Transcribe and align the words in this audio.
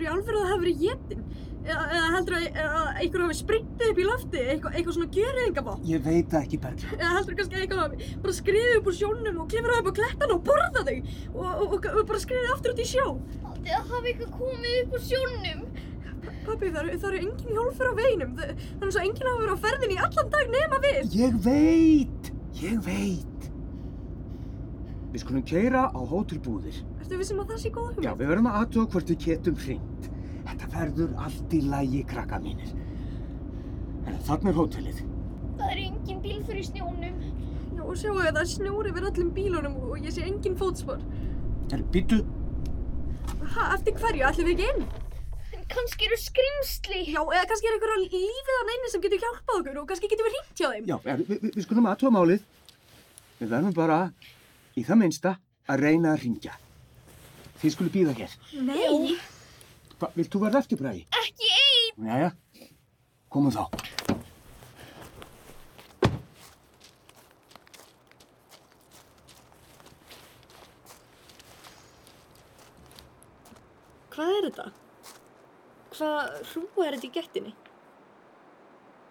Heldur 0.00 0.08
í 0.08 0.14
alveg 0.16 0.32
að 0.32 0.40
það 0.40 0.50
hafi 0.50 0.62
verið 0.64 0.82
jétin? 0.86 1.24
Eða, 1.60 2.04
heldur 2.14 2.34
að, 2.38 2.44
að 2.64 3.00
einhver 3.02 3.22
hafi 3.26 3.34
springtið 3.36 3.90
upp 3.90 3.98
í 4.00 4.04
lofti? 4.06 4.44
Eitthvað, 4.52 4.76
eitthvað 4.78 4.94
svona 4.96 5.08
gjörðingabátt? 5.16 5.82
Ég 5.90 6.04
veit 6.06 6.30
það 6.32 6.44
ekki, 6.46 6.60
Berglind. 6.62 6.94
Eða 6.96 7.10
heldur 7.18 7.36
kannski 7.40 7.58
að 7.58 7.64
eitthvað 7.66 7.82
hafi 7.82 8.08
bara 8.24 8.34
skriðið 8.38 8.76
upp 8.78 8.88
úr 8.88 8.96
sjónum 8.96 9.40
og 9.42 9.50
klifrað 9.52 9.82
upp 9.82 9.90
á 9.90 9.94
klettan 9.98 10.32
og 10.32 10.40
borðað 10.48 10.88
þau? 10.88 10.96
Og, 11.34 11.44
og, 11.44 11.66
og, 11.76 11.88
og 11.92 12.08
bara 12.08 12.22
skriðið 12.24 12.54
aftur 12.54 12.72
út 12.72 12.80
í 12.80 12.88
sjó? 12.88 13.04
Aldrei 13.50 13.74
að 13.76 13.92
hafa 13.92 14.12
eitthvað 14.14 14.32
komið 14.38 14.78
upp 14.80 14.96
úr 14.96 15.04
sjónum. 15.10 15.66
Pappi, 16.48 16.70
það 16.70 16.80
eru, 16.80 17.00
það 17.02 17.10
eru 17.10 17.20
engin 17.26 17.58
hjólfur 17.58 17.92
á 17.92 17.94
veginum. 18.00 18.32
Það, 18.40 18.54
það 18.70 18.88
er 18.88 18.94
svo 18.96 19.04
engin 19.04 19.28
hafa 19.28 19.42
verið 19.44 19.52
á 19.52 19.64
ferðinni 19.66 19.98
í 19.98 20.02
allan 20.06 20.32
dag 20.32 20.54
nema 20.56 20.80
við. 20.86 21.18
Ég 21.20 21.38
veit, 21.44 22.32
ég 22.62 22.80
veit. 22.88 23.50
Við 25.10 25.24
skulum 25.24 25.42
keira 25.42 25.88
á 25.90 26.00
hótelbúðir. 26.06 26.76
Ertu 27.02 27.18
vissum 27.18 27.40
að 27.42 27.48
það 27.50 27.62
sé 27.64 27.70
góð 27.74 27.86
hugmynd? 27.88 28.04
Já, 28.06 28.12
við 28.14 28.28
verðum 28.30 28.46
að 28.46 28.58
aðtóa 28.60 28.90
hvort 28.92 29.08
við 29.10 29.24
getum 29.24 29.56
hringt. 29.58 29.99
Þetta 30.46 30.68
verður 30.74 31.12
allt 31.26 31.54
í 31.54 31.60
lægi, 31.70 32.02
krakka 32.10 32.38
mínir. 32.42 32.72
En 34.08 34.18
þarna 34.26 34.50
er 34.52 34.58
hótelið. 34.58 35.00
Það 35.60 35.72
er 35.74 35.80
engin 35.84 36.20
bílfur 36.24 36.56
í 36.60 36.64
snjónum. 36.66 37.18
Já, 37.76 37.82
og 37.84 37.96
sjáu 38.00 38.16
að 38.20 38.32
það 38.38 38.48
snjóri 38.54 38.90
yfir 38.92 39.06
öllum 39.10 39.30
bílunum 39.36 39.76
og 39.90 39.98
ég 40.04 40.14
sé 40.16 40.24
engin 40.26 40.56
fótspor. 40.60 41.02
Er, 41.72 41.82
býtu, 41.94 42.22
Ha, 43.50 43.64
eftir 43.74 43.94
hverju? 43.98 44.22
Ætlum 44.26 44.46
við 44.46 44.60
ekki 44.60 44.66
inn? 44.70 44.82
En 45.56 45.62
kannski 45.70 46.06
eru 46.06 46.16
skrimsli. 46.22 47.00
Já, 47.10 47.18
eða 47.24 47.46
kannski 47.50 47.66
er 47.70 47.76
einhver 47.76 47.92
á 47.94 47.98
lífið 48.02 48.50
hann 48.58 48.72
inni 48.74 48.90
sem 48.92 49.02
getur 49.02 49.22
hjálpað 49.22 49.56
okkur 49.60 49.78
og 49.80 49.88
kannski 49.90 50.10
getum 50.12 50.28
við 50.28 50.34
hringt 50.36 50.60
hjá 50.60 50.68
þeim. 50.74 50.84
já, 50.90 50.96
er, 51.14 51.22
við, 51.26 51.40
við- 51.44 51.54
við 51.56 51.64
skulum 51.66 51.88
aðtóa 51.90 52.12
málið. 52.14 52.44
Við 53.40 53.50
verðum 53.54 53.74
bara, 53.74 53.98
í 54.78 54.84
það 54.86 55.00
minnsta, 55.02 55.32
að 55.70 55.82
reyna 55.86 56.12
að 56.14 56.22
ringja. 56.26 56.54
Þið 57.62 57.74
skulum 57.74 57.92
býða 57.96 58.14
hér. 58.20 58.36
Nei. 58.70 59.16
Vilt 60.00 60.32
þú 60.32 60.40
verða 60.46 60.62
eftir 60.64 60.80
bræði? 60.80 61.02
Ekki 61.20 61.48
einn. 61.52 62.06
Jæja, 62.08 62.30
komum 63.28 63.52
þá. 63.52 63.68
Hvað 74.10 74.32
er 74.36 74.48
þetta? 74.48 74.66
Hvað 75.94 76.34
hrúa 76.52 76.86
er 76.86 76.96
þetta 76.96 77.08
í 77.08 77.14
gettinni? 77.14 77.54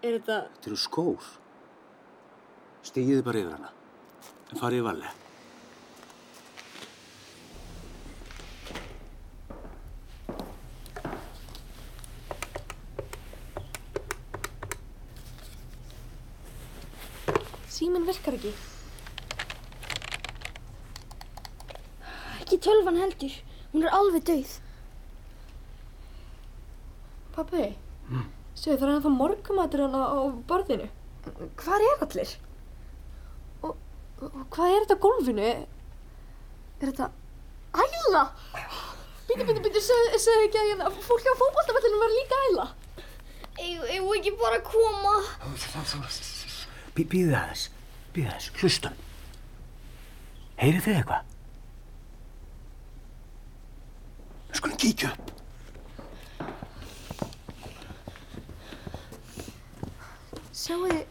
Er 0.02 0.18
þetta... 0.18 0.42
Þetta 0.58 0.70
eru 0.72 0.78
skór. 0.80 1.32
Stegiði 2.90 3.22
bara 3.26 3.42
yfir 3.44 3.56
hana. 3.58 3.74
En 4.50 4.58
farið 4.58 4.86
varlega. 4.86 5.14
Síminn 5.14 5.29
virkar 18.10 18.36
ekki. 18.38 18.52
Ekki 22.40 22.58
tölvan 22.66 22.98
heldur. 23.00 23.38
Hún 23.70 23.86
er 23.86 23.94
alveg 23.94 24.26
dauð. 24.26 24.56
Pappi, 27.36 27.66
mm. 28.10 28.24
séu 28.58 28.74
það 28.74 28.88
er 28.88 28.94
ennþá 28.96 29.12
morgumatur 29.14 29.84
hann 29.84 29.94
á, 29.94 30.18
borðinu. 30.50 30.88
Hvar 31.60 31.84
er 31.86 32.02
allir? 32.06 32.32
Og, 33.62 33.76
og 34.18 34.38
hvað 34.56 34.74
er 34.74 34.84
þetta 34.84 34.98
á 34.98 35.04
gólfinu? 35.04 35.50
Er 36.80 36.90
þetta 36.90 37.10
æla? 37.78 38.24
Býtu, 39.30 39.46
býtu, 39.46 39.62
býtu, 39.62 39.82
segðu 39.86 40.46
ekki 40.48 40.58
að 40.58 40.70
hérna, 40.72 40.90
fólk 41.06 41.28
á 41.30 41.34
fótballtafellinu 41.38 42.02
var 42.02 42.14
líka 42.16 42.44
æla. 42.48 42.66
Eigum 43.60 43.84
eigum 43.86 44.08
við 44.10 44.18
ekki 44.18 44.32
bara 44.40 44.58
að 44.58 44.66
koma? 44.72 45.14
Bí, 46.96 47.04
býðið 47.04 47.36
býðið 48.14 48.30
aðeins, 48.30 48.48
hlustum. 48.60 48.94
Heyrið 50.60 50.86
þið 50.86 50.96
eitthvað? 51.00 51.36
Við 54.50 54.58
skulum 54.60 54.80
kíkja 54.82 55.12
upp. 55.14 55.26
Sjáu 60.60 60.80
þið, 60.84 61.04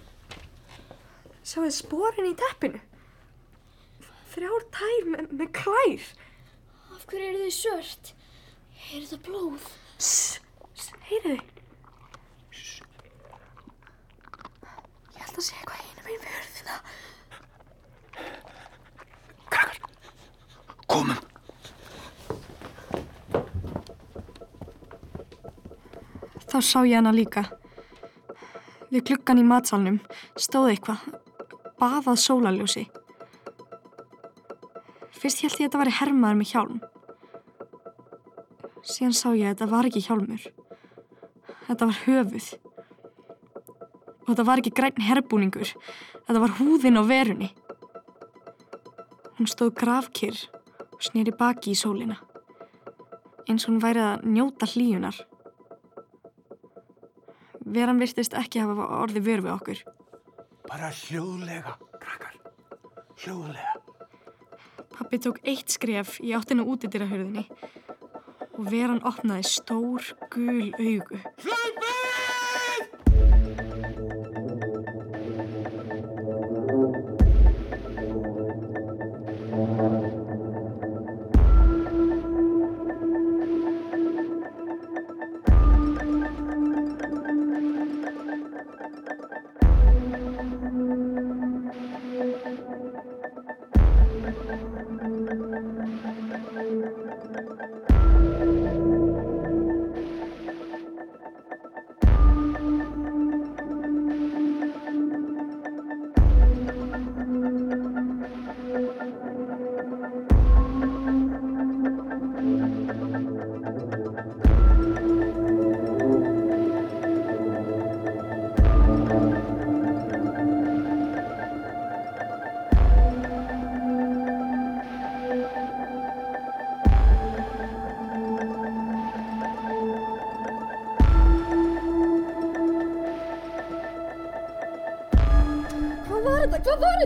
sjáu 1.41 1.63
þið 1.63 1.75
sporin 1.79 2.29
í 2.29 2.35
teppinu? 2.37 2.81
Þrjár 4.29 4.67
tær 4.75 5.07
með, 5.09 5.31
með 5.39 5.49
klær. 5.57 6.09
Af 6.93 7.07
hverju 7.09 7.31
eru 7.31 7.47
þau 7.47 7.55
svört? 7.57 8.13
Er 8.89 9.01
þetta 9.01 9.19
blóð? 9.25 9.71
Sss, 9.97 10.37
sss, 10.75 10.93
heyrið 11.09 11.39
þið? 11.39 11.47
Ég 15.15 15.25
held 15.25 15.41
að 15.41 15.43
sé 15.47 15.57
eitthvað 15.57 15.81
einu 15.81 16.05
meginn 16.05 16.29
hörðina. 16.29 16.48
Krakkar, 19.49 19.79
komum. 20.87 21.17
Þá 26.49 26.57
sá 26.65 26.79
ég 26.87 26.97
hana 26.97 27.13
líka. 27.13 27.45
Við 28.89 29.05
klukkan 29.11 29.41
í 29.41 29.45
matsalnum 29.45 29.99
stóð 30.33 30.71
eitthvað, 30.73 31.03
baðað 31.77 32.23
sólaljósi. 32.23 32.87
Fyrst 35.19 35.43
held 35.43 35.51
ég 35.51 35.59
að 35.59 35.65
þetta 35.67 35.81
væri 35.83 35.97
hermaður 35.99 36.39
með 36.39 36.51
hjálm. 36.53 36.79
Síðan 38.87 39.13
sá 39.13 39.27
ég 39.35 39.45
að 39.45 39.51
þetta 39.51 39.69
var 39.75 39.89
ekki 39.89 40.05
hjálmur. 40.07 40.49
Þetta 41.67 41.89
var 41.91 42.01
höfuð. 42.07 42.47
Og 44.29 44.35
þetta 44.35 44.45
var 44.45 44.61
ekki 44.61 44.75
græn 44.77 45.01
herbúningur. 45.01 45.71
Þetta 46.27 46.41
var 46.43 46.51
húðin 46.59 47.01
á 47.01 47.03
verunni. 47.09 47.47
Hún 49.39 49.49
stóð 49.49 49.71
grafkyrr 49.79 50.37
og 50.93 51.01
snýri 51.01 51.33
baki 51.33 51.73
í 51.73 51.79
sólina. 51.79 52.19
Eins 53.49 53.65
og 53.65 53.71
hún 53.71 53.81
væri 53.81 54.03
að 54.05 54.27
njóta 54.29 54.69
hlíunar. 54.69 55.17
Veran 57.65 57.97
virtist 57.97 58.37
ekki 58.37 58.61
hafa 58.61 58.85
orðið 58.99 59.25
vör 59.25 59.43
við 59.47 59.55
okkur. 59.55 59.81
Bara 60.69 60.91
hljóðlega, 60.93 61.73
krakkar. 61.97 62.37
Hljóðlega. 63.23 63.73
Pappi 64.93 65.17
tók 65.25 65.41
eitt 65.41 65.73
skref 65.73 66.19
í 66.21 66.35
áttina 66.37 66.67
útidyrahörðinni 66.69 67.47
og 68.59 68.69
veran 68.69 69.01
opnaði 69.07 69.49
stór, 69.49 70.13
gul 70.29 70.69
augu. 70.77 71.17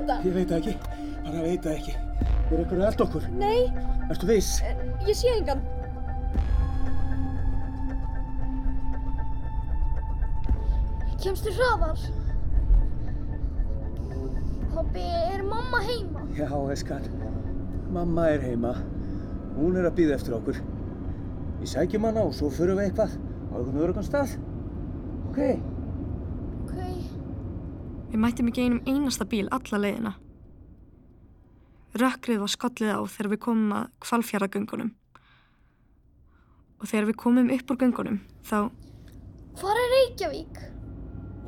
Þetta? 0.04 0.20
Ég 0.28 0.36
veit 0.38 0.52
það 0.52 0.60
ekki. 0.62 0.76
Bara 1.24 1.46
veit 1.48 1.64
það 1.68 1.78
ekki. 1.80 1.96
Er 2.54 2.60
ykkur 2.66 2.82
að 2.82 2.88
elda 2.92 3.06
okkur? 3.08 3.30
Nei, 3.40 3.62
Ertu 4.12 4.28
viss? 4.30 4.52
ég 5.08 5.16
sé 5.18 5.32
engan. 5.38 5.64
Kemstu 11.24 11.54
hraðar? 11.56 12.00
Pabbi, 14.74 15.04
er 15.34 15.44
mamma 15.48 15.80
heima? 15.86 16.24
Já, 16.36 16.50
eskan. 16.74 17.06
Mamma 17.94 18.26
er 18.34 18.42
heima. 18.44 18.74
Hún 19.56 19.78
er 19.78 19.88
að 19.88 19.96
býða 20.00 20.18
eftir 20.18 20.36
okkur. 20.36 20.60
Við 21.62 21.72
sækjum 21.76 22.08
hana 22.10 22.26
og 22.28 22.34
svo 22.36 22.50
förum 22.52 22.80
við 22.82 22.90
eitthvað 22.90 23.14
á 23.16 23.54
einhvern 23.60 23.84
örugan 23.86 24.08
stað. 24.08 24.34
Ok? 25.30 25.40
Ok. 26.66 26.76
Við 28.13 28.21
mættum 28.21 28.50
ekki 28.51 28.68
einum 28.68 28.83
einasta 28.86 29.25
bíl 29.25 29.48
alla 29.50 29.80
leiðina. 29.81 30.12
Rökkrið 31.98 32.44
var 32.44 32.51
skollið 32.54 32.92
á 32.94 33.01
þegar 33.10 33.30
við 33.31 33.39
komum 33.42 33.71
að 33.74 33.88
kvalfjaraðgöngunum. 34.06 34.92
Og 36.77 36.89
þegar 36.92 37.07
við 37.10 37.18
komum 37.24 37.50
upp 37.56 37.74
úr 37.74 37.80
göngunum, 37.81 38.19
þá 38.45 38.57
Hvar 39.54 39.77
er 39.77 39.92
Reykjavík? 39.94 40.62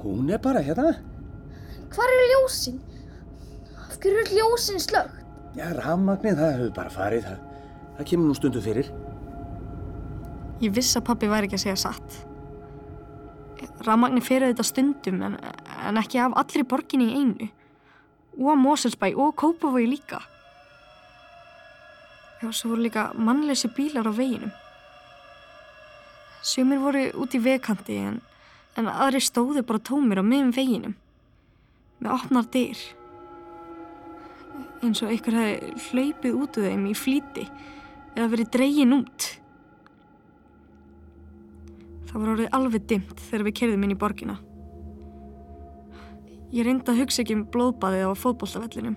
Hún 0.01 0.29
er 0.29 0.41
bara 0.41 0.62
hérna. 0.65 0.91
Hvar 1.94 2.12
eru 2.13 2.25
ljósin? 2.33 2.81
Af 3.85 3.97
hverju 4.01 4.21
eru 4.21 4.38
ljósin 4.38 4.81
slögt? 4.81 5.21
Já, 5.57 5.69
rafmagnið, 5.77 6.38
það 6.38 6.53
hefur 6.53 6.71
bara 6.75 6.94
farið. 6.94 7.25
Það, 7.29 7.65
það 7.97 8.09
kemur 8.11 8.29
nú 8.29 8.38
stundu 8.38 8.61
fyrir. 8.61 8.91
ég 10.61 10.73
viss 10.73 10.97
að 10.97 11.06
pappi 11.09 11.29
væri 11.29 11.50
ekki 11.50 11.57
að 11.59 11.63
segja 11.65 11.79
satt. 11.85 12.19
Rafmagni 13.85 14.21
fyrir 14.23 14.51
þetta 14.53 14.65
stundum 14.65 15.21
en, 15.25 15.38
en 15.83 16.00
ekki 16.00 16.22
af 16.22 16.36
allri 16.39 16.63
borginni 16.63 17.12
í 17.12 17.19
einu. 17.22 17.50
Og 18.36 18.51
að 18.51 18.62
Moselsbæ 18.63 19.12
og 19.16 19.36
Kópavogi 19.39 19.88
líka. 19.89 20.19
Já, 22.42 22.51
svo 22.51 22.74
voru 22.74 22.83
líka 22.83 23.12
mannleysi 23.16 23.72
bílar 23.72 24.07
á 24.07 24.13
veginum. 24.13 24.51
Sumir 26.44 26.80
voru 26.83 27.07
út 27.18 27.33
í 27.33 27.39
vegkanti 27.42 27.95
en, 27.98 28.19
en 28.77 28.92
aðri 28.92 29.24
stóðu 29.24 29.63
bara 29.66 29.81
tómir 29.81 30.19
á 30.19 30.24
miðum 30.25 30.51
veginum. 30.54 30.98
Með 32.04 32.12
opnar 32.18 32.50
dyr. 32.54 32.81
Eins 34.83 35.01
og 35.01 35.10
einhver 35.10 35.39
hefði 35.39 35.71
hlaupið 35.88 36.38
út 36.38 36.60
úr 36.60 36.68
þeim 36.69 36.83
í 36.92 36.94
flýti 36.98 37.48
eða 38.16 38.28
verið 38.36 38.51
dregin 38.54 38.98
út. 39.00 39.30
Það 42.10 42.19
var 42.19 42.33
orðið 42.36 42.54
alveg 42.60 42.86
dimmt 42.92 43.24
þegar 43.30 43.48
við 43.48 43.57
kerðum 43.62 43.88
inn 43.88 43.95
í 43.95 44.00
borgina. 44.00 44.38
Ég 46.56 46.63
reyndi 46.63 46.88
að 46.88 47.02
hugsa 47.02 47.19
ekki 47.19 47.36
um 47.36 47.42
blóðbaðið 47.52 48.06
á 48.07 48.13
fótbolltafellinum 48.16 48.94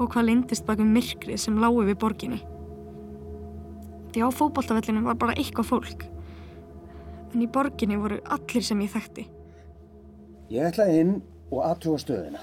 og 0.00 0.08
hvað 0.10 0.24
lindist 0.26 0.64
bak 0.66 0.80
um 0.82 0.88
myrkrið 0.90 1.38
sem 1.38 1.58
lágu 1.60 1.84
við 1.86 1.98
borginni. 2.02 2.38
Því 4.10 4.24
á 4.26 4.28
fótbolltafellinum 4.34 5.06
var 5.06 5.18
bara 5.20 5.36
eitthvað 5.38 5.68
fólk. 5.68 6.06
En 7.30 7.44
í 7.44 7.46
borginni 7.46 7.98
voru 8.00 8.18
allir 8.26 8.66
sem 8.66 8.80
ég 8.82 8.90
þekkti. 8.90 9.26
Ég 10.50 10.66
ætla 10.66 10.88
inn 10.90 11.20
og 11.52 11.62
aðtúa 11.68 12.00
stöðuna. 12.02 12.42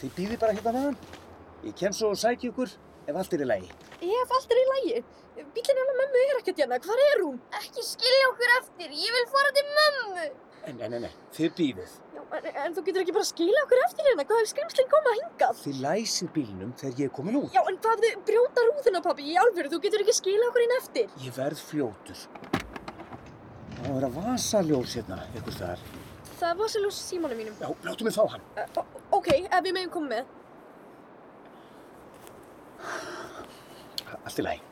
Þið 0.00 0.16
býði 0.16 0.40
bara 0.40 0.56
hérna 0.56 0.72
meðan. 0.78 0.96
Ég 1.66 1.76
kem 1.76 1.92
svo 1.92 2.14
og 2.14 2.20
sæki 2.22 2.48
ykkur 2.48 2.72
ef 3.10 3.12
allt 3.20 3.36
er 3.36 3.44
í 3.44 3.50
lagi. 3.50 3.68
Ef 4.00 4.34
allt 4.38 4.56
er 4.56 4.62
í 4.62 4.66
lagi. 4.70 5.04
Bílinn 5.34 5.82
hennar 5.82 6.00
mömmu 6.00 6.24
er 6.30 6.40
ekkert 6.40 6.64
hérna. 6.64 6.80
Hvar 6.80 7.04
er 7.10 7.26
hún? 7.26 7.36
Ekki 7.60 7.84
skilja 7.84 8.32
okkur 8.32 8.56
eftir. 8.56 8.96
Ég 9.04 9.18
vil 9.18 9.30
fara 9.36 9.52
til 9.58 9.68
mömmu. 9.76 10.26
Nei, 10.64 10.88
nei, 10.88 11.00
nei, 11.04 11.12
þið 11.36 11.56
býðið. 11.58 11.96
En, 12.32 12.46
en 12.64 12.74
þú 12.76 12.84
getur 12.86 13.02
ekki 13.04 13.14
bara 13.14 13.26
skilja 13.28 13.64
okkur 13.66 13.82
eftir 13.84 14.08
hérna. 14.08 14.24
Hvað 14.28 14.40
er 14.42 14.48
skrimslinn 14.50 14.90
komað 14.92 15.18
hingað? 15.20 15.58
Þið 15.64 15.80
læsið 15.84 16.30
bílnum 16.36 16.72
þegar 16.80 17.02
ég 17.02 17.10
er 17.10 17.14
komin 17.18 17.38
út. 17.40 17.50
Já, 17.54 17.62
en 17.70 17.76
hvað 17.84 18.04
þið 18.04 18.22
brjóta 18.30 18.64
rúðuna, 18.68 19.02
pappi? 19.04 19.26
Í 19.30 19.36
alvöru, 19.42 19.72
þú 19.74 19.80
getur 19.84 20.04
ekki 20.04 20.16
skilja 20.16 20.48
okkur 20.50 20.64
inn 20.64 20.76
eftir. 20.78 21.12
Ég 21.24 21.36
verð 21.36 21.60
fljótur. 21.68 22.24
Það 23.74 23.84
á 23.84 23.90
að 23.90 23.98
vera 23.98 24.10
vasaljós 24.16 24.96
hérna, 24.98 25.20
einhvers 25.34 25.58
staðar. 25.58 25.84
Það 26.34 26.56
var 26.60 26.72
sér 26.72 26.84
ljós 26.84 26.98
í 26.98 27.04
símanum 27.04 27.38
mínum. 27.38 27.54
Já, 27.60 27.68
láttu 27.86 28.06
mig 28.06 28.16
fá 28.16 28.24
hann. 28.32 28.48
Uh, 28.56 28.82
ok, 29.18 29.30
ef 29.44 29.60
við 29.64 29.76
megum 29.76 29.94
koma 29.94 30.08
með. 30.16 30.24
Allt 34.24 34.40
í 34.40 34.44
lagi. 34.46 34.62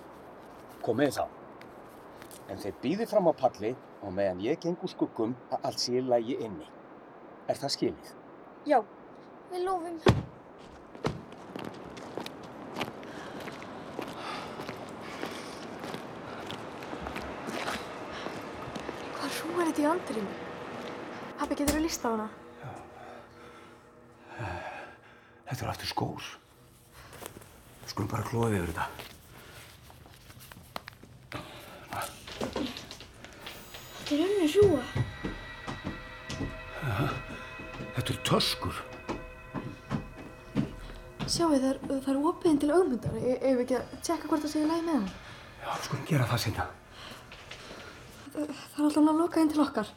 Komið 0.83 1.17
þá. 1.21 1.25
En 2.51 2.61
þeir 2.61 2.79
býðið 2.83 3.11
fram 3.13 3.29
á 3.31 3.33
palli 3.39 3.73
og 4.03 4.15
meðan 4.17 4.43
ég 4.43 4.61
geng 4.61 4.81
úr 4.83 4.91
skuggum 4.91 5.37
að 5.53 5.69
allt 5.69 5.83
sé 5.85 5.95
í 6.01 6.05
lagi 6.05 6.37
inni. 6.43 6.67
Er 7.51 7.59
það 7.59 7.73
skilið? 7.75 8.13
Já, 8.69 8.79
Við 9.53 9.65
lofum. 9.67 9.99
Hvað 19.17 19.35
hrú 19.39 19.59
er 19.61 19.69
þetta 19.71 19.83
í 19.83 19.89
andrinu? 19.91 20.37
Pappi, 21.41 21.59
getur 21.59 21.77
þú 21.77 21.83
líst 21.85 22.07
á 22.07 22.09
hana? 22.09 22.29
Þetta 25.51 25.67
er 25.67 25.73
aftur 25.75 25.91
skór. 25.91 26.31
Skulum 27.91 28.09
bara 28.09 28.25
klóðið 28.25 28.59
yfir 28.63 28.73
þetta. 28.73 28.87
Þetta 34.01 34.17
er 34.17 34.25
önnur 34.31 34.57
hrúa. 34.57 35.32
Töskur. 38.33 38.73
Sjáu, 41.29 41.53
það 41.53 41.67
er, 41.69 41.79
það 41.89 42.11
er 42.13 42.21
opiðin 42.31 42.61
til 42.63 42.71
augmyndar. 42.73 43.17
Ef 43.21 43.43
við 43.45 43.63
ekki 43.65 43.77
að 43.77 43.85
tjekka 44.07 44.31
hvort 44.31 44.45
það 44.45 44.53
sé 44.55 44.63
í 44.63 44.69
lægi 44.71 44.85
með 44.87 44.97
hann. 44.97 45.09
Já, 45.63 45.73
skulum 45.85 46.07
gera 46.09 46.29
það 46.31 46.41
sinna. 46.47 46.65
Það 48.33 48.45
er 48.49 48.85
alltaf 48.87 49.11
að 49.13 49.21
loka 49.21 49.43
inn 49.43 49.53
til 49.53 49.65
okkar. 49.65 49.89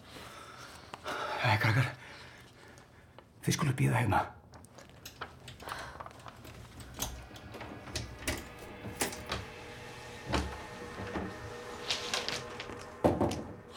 Hei, 1.45 1.55
krakkar. 1.63 1.87
Þið 3.45 3.55
skulum 3.55 3.77
býða 3.79 4.01
hérna. 4.03 4.19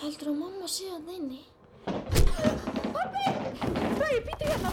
Heldur 0.02 0.32
að 0.32 0.40
mamma 0.42 0.66
sé 0.72 0.90
að 0.96 1.14
inni? 1.14 1.42
Nei, 3.98 4.16
býtu 4.24 4.44
hérna. 4.48 4.70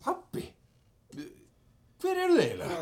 Pappi? 0.00 0.44
Hver 2.00 2.16
eru 2.24 2.36
þið 2.36 2.44
eiginlega? 2.44 2.78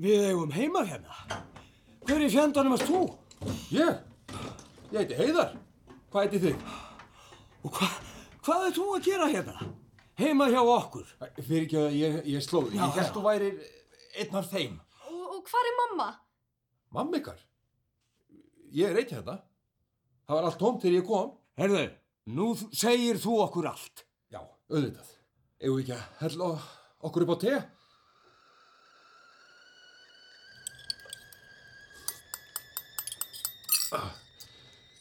Við 0.00 0.24
eigum 0.30 0.54
heima 0.70 0.84
hérna. 0.86 1.40
Hver 2.06 2.22
í 2.22 2.28
fjandanum 2.30 2.76
varst 2.76 2.86
þú? 2.86 3.00
Ég? 3.74 3.98
Ég 4.92 4.98
heiti 5.00 5.16
Heiðar. 5.18 5.56
Hvað 6.10 6.26
heiti 6.26 6.40
þið? 6.44 6.64
Og 7.66 7.74
hva, 7.74 7.88
hvað 8.46 8.66
er 8.68 8.76
þú 8.76 8.86
að 8.94 9.08
gera 9.08 9.28
hérna? 9.32 9.68
Heima 10.20 10.46
hjá 10.52 10.60
okkur. 10.62 11.08
Fyrir 11.40 11.64
ekki 11.64 11.78
að 11.80 11.96
ég, 11.98 12.18
ég 12.36 12.44
slóði. 12.46 12.78
Ég 12.78 12.94
held 13.00 13.12
þú 13.16 13.24
væri 13.24 13.50
einn 14.22 14.38
af 14.38 14.50
þeim. 14.52 14.78
Og, 15.10 15.24
og 15.36 15.50
hvað 15.50 15.70
er 15.72 15.76
mamma? 15.80 16.08
Mamma 16.94 17.18
ykkar? 17.18 17.42
Ég 18.70 18.92
er 18.92 19.02
einn 19.02 19.14
hérna. 19.16 19.40
Það 20.28 20.38
var 20.38 20.48
allt 20.50 20.62
tómt 20.62 20.84
þegar 20.84 21.00
ég 21.00 21.10
kom. 21.10 21.34
Herðu, 21.58 21.84
nú 22.38 22.52
segir 22.70 23.18
þú 23.20 23.40
okkur 23.48 23.70
allt. 23.72 24.06
Já, 24.30 24.44
auðvitað. 24.70 25.14
Við 25.60 25.82
ekki 25.82 25.98
að 25.98 26.08
hella 26.22 26.54
okkur 27.08 27.26
upp 27.26 27.34
á 27.34 27.38
te? 27.42 27.58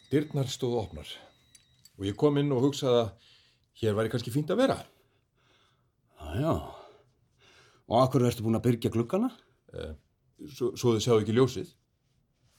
Dyrnar 0.10 0.50
stóðu 0.50 0.80
opnar 0.82 1.10
og 2.00 2.06
ég 2.08 2.18
kom 2.18 2.40
inn 2.42 2.52
og 2.56 2.64
hugsaði 2.64 3.02
að 3.04 3.10
hér 3.82 3.98
væri 3.98 4.12
kannski 4.12 4.34
fínt 4.34 4.52
að 4.54 4.62
vera. 4.64 4.78
Já, 6.20 6.40
já. 6.40 6.54
Og 7.90 7.98
akkur 8.04 8.26
ertu 8.28 8.46
búin 8.46 8.60
að 8.60 8.66
byrja 8.68 8.92
gluggana? 8.94 9.30
Svo, 10.56 10.72
svo 10.80 10.94
þið 10.96 11.04
sjáu 11.04 11.20
ekki 11.22 11.36
ljósið. 11.36 11.74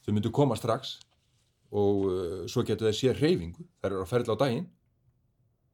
Þau 0.05 0.13
myndu 0.15 0.31
koma 0.33 0.57
strax 0.59 0.97
og 1.71 2.05
uh, 2.09 2.39
svo 2.51 2.65
getur 2.67 2.89
þið 2.89 2.97
séð 2.97 3.21
hreyfingu. 3.21 3.65
Þær 3.81 3.91
eru 3.91 4.03
að 4.03 4.11
ferðla 4.11 4.35
á 4.37 4.41
daginn. 4.43 4.67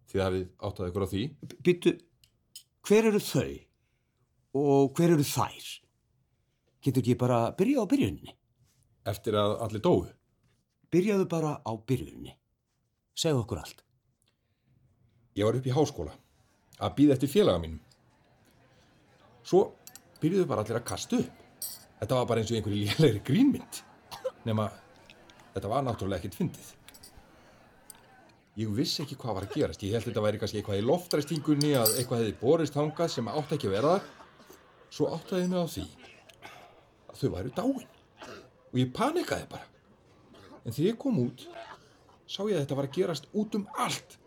Þið 0.07 0.23
hafið 0.23 0.45
áttað 0.69 0.91
ykkur 0.91 1.05
á 1.07 1.11
því. 1.11 1.23
Býttu, 1.67 1.93
hver 2.87 3.09
eru 3.11 3.23
þau? 3.23 3.49
Og 4.57 4.93
hver 4.97 5.15
eru 5.15 5.25
þær? 5.27 5.71
Getur 6.85 7.03
ekki 7.03 7.17
bara 7.19 7.41
byrja 7.57 7.83
á 7.83 7.85
byrjunni? 7.91 8.35
Eftir 9.07 9.35
að 9.39 9.57
allir 9.65 9.83
dóu. 9.83 10.05
Byrjaðu 10.93 11.27
bara 11.29 11.57
á 11.61 11.71
byrjunni. 11.87 12.33
Segðu 13.17 13.43
okkur 13.43 13.61
allt. 13.63 13.83
Ég 15.37 15.45
var 15.45 15.57
upp 15.59 15.67
í 15.67 15.73
háskóla 15.75 16.13
að 16.77 16.95
býða 16.97 17.17
eftir 17.17 17.31
félaga 17.31 17.61
mínum. 17.61 17.81
Svo 19.47 19.63
byrjuðu 20.21 20.47
bara 20.49 20.63
allir 20.63 20.79
að 20.79 20.87
kastu 20.87 21.19
upp. 21.21 21.43
Þetta 21.99 22.17
var 22.19 22.27
bara 22.29 22.41
eins 22.41 22.51
og 22.53 22.59
einhverju 22.59 22.81
lélegri 22.87 23.23
grínmynd. 23.31 23.81
Nema 24.47 24.69
þetta 25.53 25.71
var 25.71 25.85
náttúrulega 25.85 26.21
ekkert 26.21 26.39
fyndið. 26.39 26.73
Ég 28.57 28.73
vissi 28.73 29.03
ekki 29.03 29.17
hvað 29.21 29.37
var 29.37 29.45
að 29.45 29.55
gerast. 29.59 29.83
Ég 29.85 29.93
held 29.93 30.07
þetta 30.07 30.23
væri 30.25 30.39
kannski 30.41 30.61
eitthvað 30.61 30.79
í 30.81 30.85
loftræstingunni 30.87 31.73
að 31.77 31.97
eitthvað 31.99 32.23
hefði 32.23 32.37
borist 32.41 32.77
þangað 32.77 33.11
sem 33.13 33.29
átti 33.29 33.57
ekki 33.57 33.69
að 33.69 33.75
vera 33.75 33.91
þar. 33.93 34.07
Svo 34.97 35.09
áttaði 35.13 35.43
ég 35.43 35.51
mig 35.51 35.61
á 35.61 35.67
því 35.69 35.83
að 37.11 37.19
þau 37.19 37.29
væru 37.35 37.51
dáin. 37.59 37.83
Og 38.71 38.79
ég 38.81 38.93
panikaði 38.95 39.49
bara. 39.51 39.67
En 40.67 40.75
þegar 40.75 40.89
ég 40.91 40.97
kom 40.99 41.19
út, 41.23 41.45
sá 42.27 42.41
ég 42.43 42.57
að 42.57 42.63
þetta 42.65 42.77
var 42.77 42.87
að 42.89 42.97
gerast 42.97 43.29
út 43.33 43.55
um 43.55 43.67
allt. 43.79 44.17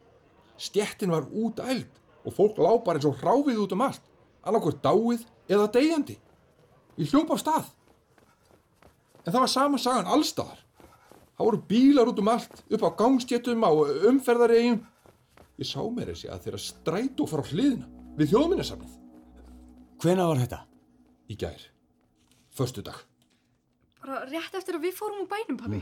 Stjettin 0.60 1.12
var 1.12 1.28
út 1.30 1.60
eld. 1.64 1.88
og 2.20 2.34
fólk 2.36 2.58
lá 2.60 2.68
bara 2.84 2.98
eins 2.98 3.06
og 3.08 3.16
ráfið 3.24 3.62
út 3.62 3.72
um 3.72 3.80
allt, 3.80 4.02
annarkvort 4.44 4.82
dáið 4.84 5.22
eða 5.48 5.70
deyjandi. 5.72 6.18
Ég 7.00 7.08
hljóp 7.14 7.30
af 7.32 7.40
stað. 7.40 7.70
En 9.24 9.32
það 9.32 9.40
var 9.40 9.48
sama 9.48 9.78
sagan 9.80 10.04
allstaðar. 10.12 10.58
Það 11.38 11.46
voru 11.48 11.60
bílar 11.70 12.10
út 12.12 12.20
um 12.20 12.28
allt, 12.28 12.60
upp 12.68 12.84
á 12.84 12.90
gangstjetum, 13.00 13.64
á 13.64 13.72
umferðaregjum. 14.10 14.82
Ég 15.56 15.68
sá 15.70 15.80
mér 15.88 16.12
þessi 16.12 16.28
að 16.28 16.44
þeirra 16.44 16.60
strætó 16.60 17.26
frá 17.28 17.40
hliðina 17.48 17.88
við 18.20 18.34
þjóðminnasamnið 18.34 18.92
Hvena 20.00 20.26
var 20.28 20.38
þetta? 20.44 20.60
í 21.30 21.36
gær. 21.40 21.64
Föstu 22.52 22.84
dag. 22.84 23.00
Bara 24.00 24.26
rétt 24.28 24.54
eftir 24.60 24.76
að 24.76 24.84
við 24.90 24.96
fórum 25.00 25.24
úr 25.24 25.28
bænum, 25.32 25.56
pabbi. 25.56 25.80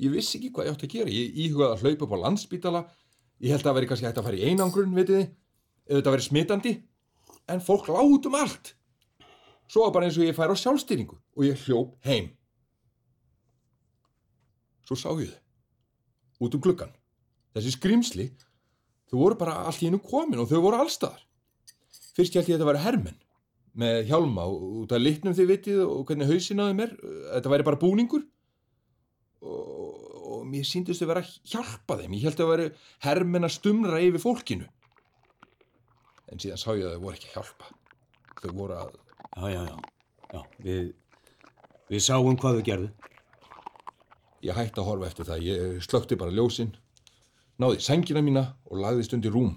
Ég 0.00 0.12
vissi 0.12 0.38
ekki 0.38 0.50
hvað 0.54 0.68
ég 0.68 0.76
átti 0.76 0.88
að 0.88 0.94
gera. 0.96 1.12
Ég 1.12 1.40
íhugaði 1.44 1.74
að 1.74 1.82
hlaupa 1.82 2.06
upp 2.06 2.14
á 2.16 2.22
landspítala. 2.24 2.82
Ég 3.42 3.52
held 3.52 3.60
að 3.60 3.68
það 3.68 3.76
veri 3.78 3.90
kannski 3.90 4.06
hægt 4.08 4.20
að 4.20 4.28
fara 4.28 4.38
í 4.38 4.46
einangrun, 4.48 4.94
veitir 4.96 5.18
þið. 5.18 5.26
Eða 5.88 5.98
þetta 5.98 6.14
veri 6.14 6.26
smitandi. 6.26 6.72
En 7.52 7.64
fólk 7.64 7.90
lá 7.92 8.00
út 8.00 8.28
um 8.30 8.38
allt. 8.38 8.72
Svo 9.72 9.88
bara 9.92 10.08
eins 10.08 10.18
og 10.20 10.26
ég 10.26 10.36
fær 10.36 10.52
á 10.52 10.56
sjálfstýringu 10.56 11.16
og 11.16 11.44
ég 11.46 11.60
hljóp 11.66 11.94
heim. 12.06 12.30
Svo 14.86 14.98
sá 14.98 15.10
ég 15.20 15.32
þau. 15.32 15.40
Út 16.46 16.56
um 16.56 16.62
gluggan. 16.64 16.92
Þessi 17.52 17.74
skrimsli, 17.76 18.30
þau 19.10 19.18
voru 19.20 19.38
bara 19.40 19.58
allt 19.66 19.82
í 19.84 19.90
einu 19.90 20.00
komin 20.02 20.40
og 20.42 20.48
þau 20.50 20.60
voru 20.64 20.80
allstaðar. 20.80 21.20
Fyrst 22.16 22.36
held 22.36 22.48
ég 22.48 22.56
að 22.56 22.60
þetta 22.60 22.70
væri 22.70 22.84
hermenn 22.86 23.20
með 23.82 24.02
hjálma 24.10 24.44
út 24.52 24.92
af 24.92 25.00
litnum 25.00 25.36
þið 25.36 25.48
vitið 25.48 25.82
og 25.86 26.02
hvernig 26.08 26.28
hausin 26.28 26.60
á 26.60 26.68
þeim 26.68 26.82
er. 26.84 26.94
Þetta 27.36 27.52
væri 27.52 27.68
bara 27.68 27.80
búningur 27.80 28.24
og, 29.42 30.08
og 30.32 30.42
mér 30.48 30.64
síndist 30.68 31.02
þau 31.02 31.10
vera 31.12 31.22
að 31.24 31.32
hjálpa 31.52 31.98
þeim. 32.00 32.16
Ég 32.18 32.26
held 32.28 32.42
að 32.44 32.50
vera 32.52 32.68
hermenn 33.06 33.48
að 33.48 33.54
stumra 33.58 34.00
yfir 34.02 34.22
fólkinu. 34.22 34.68
En 36.32 36.40
síðan 36.40 36.60
sá 36.62 36.70
ég 36.78 36.86
að 36.88 36.96
þau 36.96 37.04
voru 37.06 37.18
ekki 37.18 37.30
að 37.30 37.36
hjálpa. 37.38 37.72
Þau 38.42 38.52
voru 38.58 38.78
að, 38.78 38.98
Já, 39.32 39.48
já, 39.48 39.62
já. 40.32 40.40
Við, 40.60 40.88
við 41.88 42.02
sáum 42.04 42.36
hvað 42.36 42.58
þau 42.58 42.64
gerðu. 42.66 42.88
ég 44.42 44.56
hætti 44.58 44.80
að 44.82 44.88
horfa 44.90 45.06
eftir 45.08 45.28
það. 45.28 45.44
Ég 45.46 45.84
slökti 45.86 46.18
bara 46.20 46.34
ljósin, 46.34 46.72
náði 47.62 47.78
í 47.78 47.84
sængina 47.86 48.22
mína 48.26 48.42
og 48.68 48.80
lagðist 48.82 49.14
undir 49.16 49.32
rúm. 49.32 49.54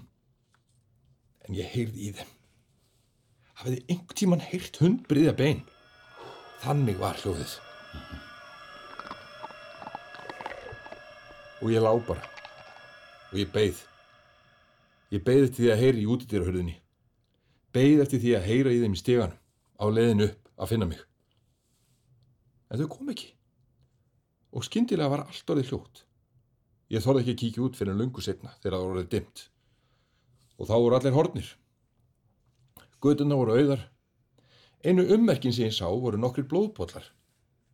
En 1.46 1.54
ég 1.58 1.68
heyrði 1.74 2.08
í 2.08 2.12
þeim. 2.16 2.32
Hafiði 3.56 3.82
einhvern 3.88 4.18
tíman 4.20 4.44
heyrt 4.46 4.80
hund 4.80 5.04
bryðja 5.10 5.34
bein? 5.36 5.60
Þannig 6.64 6.98
var 7.00 7.20
hljóðið. 7.20 7.58
Og 11.66 11.72
ég 11.74 11.82
lá 11.82 11.90
bara. 12.06 12.22
Og 13.32 13.38
ég 13.40 13.48
beið. 13.50 13.80
Ég 15.10 15.22
beið 15.26 15.48
eftir 15.48 15.64
því 15.64 15.70
að 15.72 15.80
heyra 15.80 15.98
í 15.98 16.04
útidýrahörðinni. 16.14 16.74
Beið 17.74 18.02
eftir 18.04 18.20
því 18.22 18.34
að 18.38 18.44
heyra 18.46 18.74
í 18.74 18.76
þeim 18.84 18.92
í 18.94 18.98
steganum. 19.00 19.38
Á 19.82 19.84
leiðinu 19.90 20.28
upp 20.28 20.52
að 20.62 20.68
finna 20.70 20.86
mig. 20.86 21.00
En 22.70 22.78
þau 22.78 22.86
kom 22.92 23.10
ekki. 23.10 23.32
Og 24.54 24.62
skyndilega 24.62 25.10
var 25.10 25.24
allt 25.24 25.50
orðið 25.50 25.72
hljótt. 25.72 26.02
Ég 26.94 27.02
þorði 27.02 27.24
ekki 27.24 27.34
að 27.34 27.40
kíkja 27.40 27.64
út 27.64 27.80
fyrir 27.80 27.92
en 27.96 27.98
lungu 27.98 28.22
setna 28.22 28.52
þegar 28.60 28.76
það 28.76 28.84
var 28.84 28.94
orðið 28.94 29.08
dimmt. 29.16 29.42
Og 30.62 30.68
þá 30.70 30.74
voru 30.76 30.98
allir 31.00 31.16
hornir. 31.16 31.48
Götuna 33.02 33.40
voru 33.40 33.56
auðar. 33.58 33.82
Einu 34.86 35.08
ummerkin 35.16 35.56
sem 35.56 35.66
ég 35.66 35.74
sá 35.74 35.90
voru 35.90 36.22
nokkrir 36.22 36.46
blóðpollar. 36.46 37.10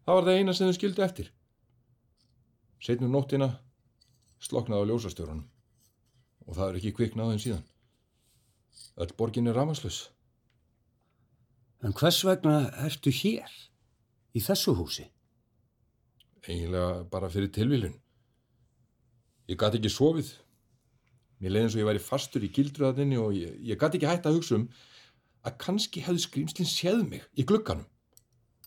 Það 0.09 0.17
var 0.17 0.31
það 0.31 0.41
eina 0.41 0.57
sem 0.57 0.73
þau 0.73 0.79
skildi 0.81 1.05
eftir. 1.05 1.29
Setnum 2.81 3.13
nóttina 3.13 3.51
sloknaði 4.43 4.87
á 4.87 4.89
ljósastjórunum 4.91 5.47
og 6.47 6.57
það 6.57 6.69
er 6.69 6.79
ekki 6.81 6.95
kviknað 6.99 7.29
á 7.29 7.31
þeim 7.33 7.43
síðan. 7.45 7.65
Öll 9.03 9.15
borgin 9.19 9.49
er 9.49 9.57
ramaslaus. 9.57 10.01
En 11.83 11.95
hvers 11.99 12.21
vegna 12.27 12.71
ertu 12.85 13.13
hér? 13.15 13.51
Í 14.33 14.41
þessu 14.41 14.75
húsi? 14.79 15.05
Eiginlega 16.47 17.03
bara 17.11 17.31
fyrir 17.31 17.51
tilvílun. 17.55 17.95
Ég 19.51 19.59
gati 19.61 19.79
ekki 19.79 19.91
sofið. 19.93 20.31
Mér 21.43 21.55
leiði 21.55 21.67
eins 21.67 21.77
og 21.77 21.83
ég 21.83 21.89
væri 21.91 22.03
fastur 22.03 22.47
í 22.47 22.51
gildruðaninni 22.55 23.19
og 23.19 23.35
ég, 23.37 23.57
ég 23.67 23.79
gati 23.79 23.99
ekki 23.99 24.09
hægt 24.09 24.29
að 24.31 24.39
hugsa 24.39 24.59
um 24.61 24.69
að 25.43 25.57
kannski 25.65 26.03
hefði 26.07 26.23
skrýmslinn 26.23 26.71
séð 26.71 27.03
mig 27.09 27.25
í 27.35 27.47
glugganum. 27.47 27.87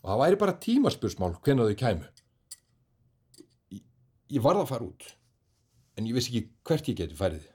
Og 0.03 0.11
það 0.11 0.21
væri 0.21 0.39
bara 0.41 0.57
tímaspursmál 0.65 1.37
hvenær 1.45 1.71
þau 1.71 1.79
kæmu. 1.79 2.09
Ég, 3.73 3.85
ég 4.35 4.43
varð 4.43 4.65
að 4.65 4.71
fara 4.73 4.89
út, 4.89 5.07
en 5.95 6.07
ég 6.07 6.15
vissi 6.15 6.31
ekki 6.31 6.49
hvert 6.67 6.89
ég 6.91 6.97
geti 6.99 7.17
færið. 7.17 7.45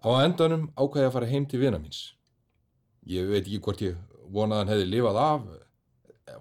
Á 0.00 0.08
endanum 0.24 0.68
ákvæði 0.76 1.08
að 1.08 1.14
fara 1.16 1.28
heim 1.28 1.46
til 1.48 1.60
vina 1.60 1.80
míns. 1.80 2.14
Ég 3.08 3.28
veit 3.28 3.44
ekki 3.44 3.60
hvort 3.64 3.82
ég 3.84 3.98
vonaði 4.32 4.56
að 4.56 4.62
hann 4.62 4.72
hefði 4.74 4.88
lifað 4.88 5.20
af. 5.24 5.48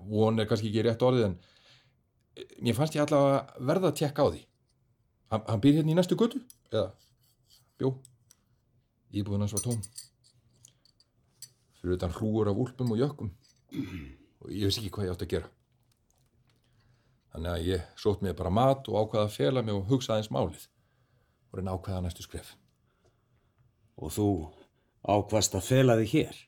Von 0.07 0.39
er 0.39 0.47
kannski 0.47 0.69
ekki 0.69 0.85
rétt 0.85 1.03
orðið, 1.03 1.31
en 1.31 2.53
mér 2.63 2.77
fannst 2.77 2.95
ég 2.95 3.03
allavega 3.03 3.65
verða 3.71 3.89
að 3.89 3.97
tekka 3.99 4.25
á 4.25 4.27
því. 4.29 4.41
Hann, 5.33 5.45
hann 5.49 5.63
býr 5.63 5.79
hérna 5.79 5.93
í 5.93 5.97
næstu 5.97 6.17
götu, 6.19 6.41
eða 6.69 6.91
bjó, 7.81 7.93
íbúðin 9.11 9.45
hans 9.45 9.55
var 9.57 9.65
tóm. 9.65 9.81
Fyrir 11.79 11.97
utan 11.97 12.13
hlúur 12.19 12.51
af 12.51 12.61
úlpum 12.61 12.93
og 12.93 13.01
jökkum 13.01 13.31
og 14.39 14.51
ég 14.51 14.67
vissi 14.67 14.83
ekki 14.83 14.93
hvað 14.95 15.09
ég 15.09 15.15
átti 15.15 15.27
að 15.27 15.33
gera. 15.33 15.51
Þannig 17.33 17.51
að 17.51 17.67
ég 17.67 17.89
sótt 17.99 18.23
mér 18.25 18.37
bara 18.37 18.53
mat 18.53 18.87
og 18.89 18.97
ákvaða 19.03 19.27
að 19.27 19.35
fela 19.35 19.63
mig 19.65 19.75
og 19.77 19.89
hugsa 19.91 20.15
aðeins 20.15 20.31
málið 20.33 20.65
og 21.49 21.59
reyna 21.59 21.73
að 21.73 21.79
ákvaða 21.79 22.03
næstu 22.05 22.25
skref. 22.25 22.55
Og 23.99 24.13
þú 24.15 24.29
ákvast 25.05 25.57
að 25.57 25.67
fela 25.67 25.97
þig 25.99 26.13
hér? 26.13 26.39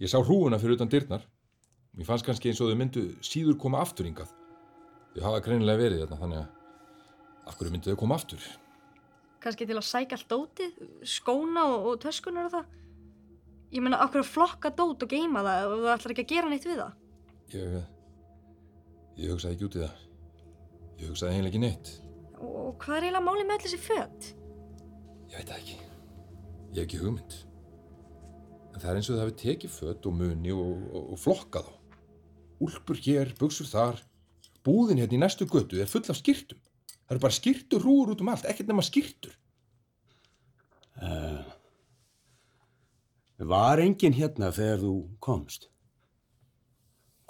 Ég 0.00 0.10
sá 0.12 0.18
hrúuna 0.22 0.58
fyrir 0.60 0.78
utan 0.78 0.90
dyrnar. 0.90 1.26
Mér 1.96 2.06
fannst 2.06 2.26
kannski 2.26 2.50
eins 2.50 2.60
og 2.62 2.70
þau 2.70 2.78
myndu 2.78 3.04
síður 3.26 3.58
koma 3.60 3.82
aftur 3.82 4.06
hingað. 4.06 4.30
Þau 5.16 5.22
hafa 5.26 5.42
greinilega 5.44 5.82
verið 5.82 6.04
þarna 6.04 6.20
þannig 6.20 6.42
að 6.42 7.48
af 7.50 7.56
hverju 7.58 7.74
myndu 7.74 7.90
þau 7.90 8.00
koma 8.04 8.18
aftur? 8.20 8.44
Kannski 9.40 9.66
til 9.66 9.78
að 9.78 9.88
sækja 9.88 10.18
allt 10.18 10.28
dótið, 10.30 10.76
skóna 11.08 11.64
og, 11.72 11.88
og 11.90 11.98
töskunar 12.02 12.50
og 12.50 12.54
það. 12.54 12.76
Ég 13.70 13.82
meina, 13.84 14.00
okkur 14.04 14.22
að 14.22 14.30
flokka 14.30 14.72
dót 14.76 15.04
og 15.06 15.10
geima 15.10 15.42
það 15.46 15.66
og 15.66 15.82
þú 15.82 15.90
ætlar 15.94 16.14
ekki 16.14 16.24
að 16.26 16.32
gera 16.34 16.50
neitt 16.50 16.68
við 16.68 16.80
það. 16.82 16.94
Ég, 17.54 17.76
ég 19.24 19.34
hugsaði 19.34 19.56
ekki 19.56 19.68
út 19.68 19.78
í 19.78 19.82
það. 19.84 20.09
Ég 21.00 21.08
hugsaði 21.08 21.36
eiginlega 21.36 21.50
ekki 21.50 21.62
neitt. 21.64 21.92
Og, 22.40 22.74
hvað 22.80 22.96
er 22.96 23.06
eiginlega 23.06 23.26
málið 23.26 23.46
með 23.48 23.56
öll 23.56 23.64
þessi 23.64 23.80
föt? 23.80 24.28
Ég 25.30 25.38
veit 25.38 25.50
það 25.50 25.60
ekki. 25.60 25.78
Ég 26.70 26.76
hef 26.76 26.84
ekki 26.84 27.00
hugmynd. 27.00 27.36
En 28.70 28.82
það 28.82 28.90
er 28.90 29.00
eins 29.00 29.10
og 29.10 29.16
það 29.16 29.24
hafi 29.24 29.36
tekið 29.40 29.74
fött 29.74 30.08
og 30.08 30.16
muni 30.16 30.52
og, 30.54 30.82
og, 30.90 31.06
og 31.14 31.20
flokkað 31.20 31.70
þá. 31.70 31.76
Úlpur 32.60 33.00
hér, 33.00 33.32
buksur 33.40 33.68
þar. 33.70 34.02
Búðin 34.66 35.00
hérna 35.00 35.16
í 35.16 35.22
næstu 35.22 35.48
götu 35.48 35.80
er 35.80 35.88
full 35.88 36.04
af 36.12 36.20
skýrtum. 36.20 36.60
Það 37.08 37.16
eru 37.16 37.24
bara 37.24 37.38
skýrtur 37.38 37.82
rúur 37.82 38.12
út 38.12 38.20
um 38.22 38.30
allt, 38.30 38.44
ekkert 38.46 38.68
nema 38.70 38.84
skýrtur. 38.84 39.32
Uh, 41.00 41.40
var 43.40 43.80
enginn 43.80 44.14
hérna 44.14 44.52
þegar 44.52 44.82
þú 44.84 44.94
komst? 45.24 45.70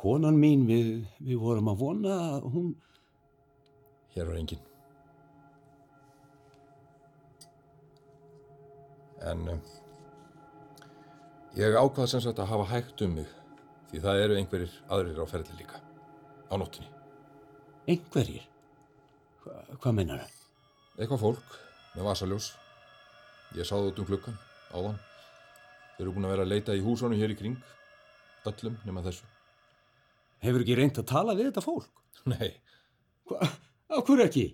Konan 0.00 0.39
mín, 0.41 0.67
við, 0.67 1.05
við 1.23 1.39
vorum 1.41 1.71
að 1.71 1.83
vona 1.85 2.17
að 2.27 2.49
hún... 2.50 2.71
Hér 4.14 4.26
var 4.26 4.38
enginn. 4.40 4.62
En 9.31 9.45
um, 9.52 9.61
ég 11.59 11.76
ákvaða 11.76 12.09
sem 12.14 12.23
sagt 12.25 12.40
að 12.40 12.50
hafa 12.55 12.69
hægt 12.73 13.02
um 13.05 13.19
mig 13.19 13.29
því 13.90 14.00
það 14.07 14.23
eru 14.25 14.38
einhverjir 14.38 14.79
aðrir 14.88 15.21
á 15.21 15.26
ferli 15.29 15.59
líka 15.59 15.81
á 16.50 16.55
nóttinni. 16.57 16.88
Einhverjir? 17.90 18.47
Hva, 19.45 19.61
hvað 19.83 19.97
mennar 19.99 20.25
það? 20.25 20.38
Eitthvað 21.00 21.23
fólk 21.25 21.59
með 21.97 22.09
vasaljós. 22.09 22.49
Ég 23.59 23.67
sá 23.67 23.75
það 23.76 23.90
út 23.90 24.00
um 24.02 24.09
klukkan 24.09 24.40
áðan. 24.73 24.99
Þeir 25.97 26.05
eru 26.07 26.17
búin 26.17 26.29
að 26.29 26.35
vera 26.35 26.47
að 26.47 26.52
leita 26.55 26.76
í 26.79 26.83
húsunum 26.85 27.21
hér 27.21 27.35
í 27.35 27.38
kring. 27.38 27.57
Öllum 28.49 28.76
nema 28.87 29.05
þessu. 29.05 29.26
Hefur 30.40 30.64
ekki 30.64 30.76
reynt 30.79 31.00
að 31.02 31.11
tala 31.11 31.37
við 31.37 31.50
þetta 31.50 31.64
fólk? 31.64 31.90
Nei, 32.31 32.55
Hva, 33.29 33.47
hverju 33.99 34.26
ekki? 34.26 34.47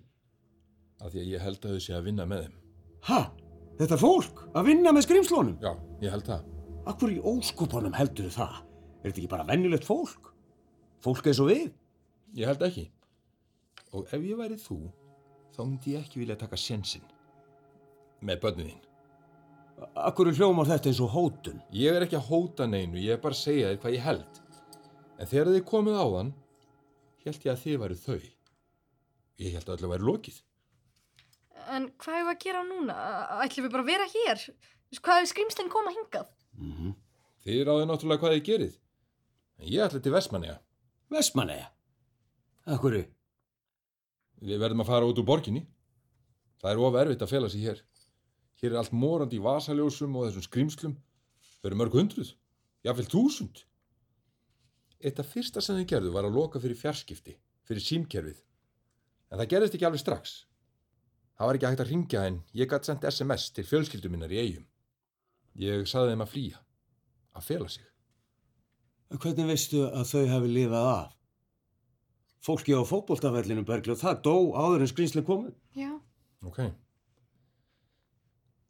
af 1.02 1.12
því 1.12 1.22
að 1.22 1.32
ég 1.32 1.44
held 1.44 1.64
að 1.64 1.74
þau 1.74 1.82
sé 1.84 1.96
að 1.96 2.06
vinna 2.08 2.26
með 2.28 2.44
þeim. 2.46 2.54
Ha? 3.08 3.20
Þetta 3.76 3.98
fólk? 4.00 4.44
Að 4.56 4.68
vinna 4.70 4.92
með 4.96 5.06
skrimslónum? 5.06 5.56
Já, 5.60 5.72
ég 6.02 6.14
held 6.14 6.28
það. 6.28 6.46
Hverju 6.86 7.18
í 7.18 7.24
óskupunum 7.32 7.96
heldur 7.96 8.30
það? 8.32 8.60
Er 9.02 9.10
þetta 9.10 9.20
ekki 9.20 9.32
bara 9.32 9.48
venjulegt 9.48 9.86
fólk? 9.86 10.30
Fólk 11.04 11.28
eins 11.28 11.40
og 11.42 11.50
við? 11.50 11.66
Ég 12.38 12.48
held 12.48 12.64
ekki. 12.66 12.86
Og 13.92 14.08
ef 14.08 14.24
ég 14.24 14.40
væri 14.40 14.56
þú, 14.60 14.78
þá 15.54 15.60
myndi 15.64 15.94
ég 15.94 16.06
ekki 16.06 16.22
vilja 16.22 16.38
taka 16.40 16.58
sjensin. 16.60 17.04
Með 18.24 18.40
börnin 18.42 18.70
þín. 18.72 18.82
Hverju 20.16 20.32
hljómar 20.38 20.70
þetta 20.70 20.88
eins 20.88 21.02
og 21.04 21.12
hótun? 21.12 21.60
Ég 21.76 21.92
er 21.92 22.06
ekki 22.06 22.16
að 22.16 22.30
hóta 22.30 22.64
neinu, 22.70 22.96
ég 22.96 23.18
er 23.18 23.20
bara 23.20 23.36
að 23.36 23.42
segja 23.42 23.74
þér 23.74 23.82
hvað 23.82 23.98
ég 23.98 24.06
held. 24.06 24.40
En 25.20 25.28
þegar 25.28 25.52
þið 25.52 25.66
komið 25.68 26.00
á 26.00 26.06
þann, 26.16 26.32
held 27.26 27.44
ég 27.44 27.52
að 27.52 27.62
þið 27.66 27.78
væru 27.82 27.98
þau. 28.06 28.35
Ég 29.42 29.56
held 29.56 29.68
að 29.68 29.76
öllu 29.76 29.90
væri 29.92 30.08
lokið. 30.08 30.38
En 31.76 31.88
hvað 32.00 32.20
hefur 32.20 32.32
að 32.32 32.42
gera 32.44 32.62
núna? 32.66 32.96
Ætlum 33.44 33.66
við 33.66 33.74
bara 33.74 33.84
að 33.84 33.90
vera 33.90 34.06
hér? 34.12 34.44
Hvað 34.96 35.22
er 35.22 35.28
skrimslinn 35.32 35.72
koma 35.72 35.92
hingað? 35.94 36.30
Mm 36.56 36.94
Þið 37.46 37.60
ráðið 37.62 37.84
náttúrulega 37.86 38.20
hvað 38.22 38.32
þið 38.34 38.46
gerið. 38.46 38.78
En 39.60 39.68
ég 39.70 39.82
ætla 39.84 40.00
til 40.02 40.12
Vestmanniða. 40.12 40.56
Vestmanneja. 41.14 41.68
Akkurri? 42.74 43.04
Við 44.42 44.58
verðum 44.58 44.82
að 44.82 44.88
fara 44.88 45.06
út 45.06 45.20
úr 45.22 45.28
borginni. 45.28 45.62
Það 46.58 46.72
er 46.72 46.82
of 46.82 46.98
erfitt 46.98 47.22
að 47.22 47.30
fela 47.30 47.50
sig 47.52 47.62
hér. 47.62 47.84
Hér 48.58 48.72
er 48.72 48.80
allt 48.80 48.96
morandi 48.96 49.38
í 49.38 49.44
vasaljósum 49.44 50.16
og 50.18 50.26
þessum 50.26 50.46
skrimslum. 50.48 50.96
Þau 51.60 51.70
eru 51.70 51.78
mörg 51.78 51.94
hundruð. 51.94 52.32
Jáfnvel 52.82 53.06
þúsund. 53.14 53.62
Eitt 54.98 55.22
af 55.22 55.30
fyrsta 55.30 55.62
sem 55.62 55.78
þau 55.78 55.86
gerðu 55.92 56.12
var 56.16 56.26
að 56.26 56.40
loka 56.40 56.58
fyrir 56.58 56.80
fjarskipti, 56.80 57.36
fyrir 57.68 57.84
símkerfið. 57.84 58.42
En 59.30 59.40
það 59.40 59.50
gerðist 59.52 59.76
ekki 59.76 59.87
alveg 59.88 60.02
strax. 60.02 60.35
Það 61.37 61.49
var 61.50 61.59
ekki 61.59 61.68
hægt 61.68 61.83
að 61.85 61.90
ringja 61.90 62.23
en 62.30 62.38
ég 62.56 62.71
gætt 62.71 62.88
sendt 62.88 63.04
SMS 63.11 63.50
til 63.52 63.66
fjölskyldu 63.66 64.11
minnar 64.12 64.33
í 64.33 64.40
eigum. 64.40 64.64
Ég 65.61 65.85
saði 65.88 66.14
þeim 66.14 66.25
að 66.25 66.33
flýja, 66.33 66.62
að 67.37 67.47
fela 67.50 67.68
sig. 67.73 67.87
Hvernig 69.12 69.50
veistu 69.50 69.85
að 69.87 70.09
þau 70.11 70.25
hafi 70.33 70.50
lifað 70.52 70.88
af? 70.92 71.12
Fólki 72.47 72.75
á 72.76 72.83
fótboltafellinu 72.87 73.64
Bergljóð, 73.66 74.02
það 74.02 74.21
dó 74.26 74.35
áður 74.54 74.85
en 74.85 74.90
skrýnslega 74.92 75.28
komið. 75.28 75.54
Já. 75.76 75.90
Ok. 76.47 76.61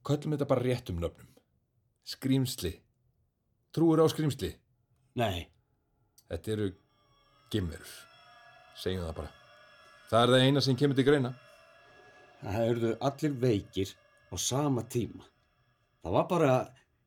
Köllum 0.07 0.37
þetta 0.37 0.49
bara 0.49 0.65
réttum 0.65 1.03
nöfnum. 1.03 1.29
Skrýmsli. 2.07 2.73
Trúur 3.75 4.01
á 4.01 4.07
skrýmsli. 4.09 4.55
Nei, 5.19 5.51
Þetta 6.27 6.53
eru 6.57 6.71
gimmerur. 7.55 7.93
Segjum 8.77 9.05
það 9.07 9.19
bara. 9.21 9.46
Það 10.07 10.23
er 10.23 10.33
það 10.33 10.45
eina 10.47 10.63
sem 10.63 10.79
kemur 10.79 10.99
til 10.99 11.07
greina. 11.07 11.35
það 12.43 12.67
eruðu 12.71 12.91
allir 13.09 13.39
veikir 13.43 13.93
á 14.31 14.35
sama 14.39 14.83
tíma. 14.87 15.25
Það 16.05 16.13
var 16.15 16.27
bara 16.31 16.51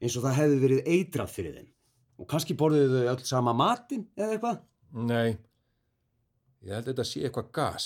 eins 0.01 0.15
og 0.18 0.25
það 0.25 0.39
hefði 0.39 0.58
verið 0.63 0.89
eitrað 0.96 1.29
fyrir 1.32 1.53
þeim. 1.60 1.70
Og 2.20 2.27
kannski 2.27 2.56
borðuðu 2.60 3.03
þau 3.06 3.12
öll 3.13 3.27
sama 3.27 3.53
matinn 3.56 4.08
eða 4.18 4.36
eitthvað. 4.36 4.63
Nei. 4.91 5.38
Ég 6.65 6.74
held 6.75 6.89
að 6.89 6.89
þetta 6.91 7.06
sé 7.08 7.22
eitthvað 7.24 7.51
gas. 7.56 7.86